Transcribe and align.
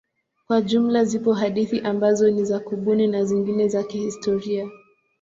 Kwa 0.47 0.61
jumla 0.61 1.05
zipo 1.05 1.33
hadithi 1.33 1.79
ambazo 1.79 2.31
ni 2.31 2.45
za 2.45 2.59
kubuni 2.59 3.07
na 3.07 3.25
zingine 3.25 3.67
za 3.67 3.83
kihistoria. 3.83 4.69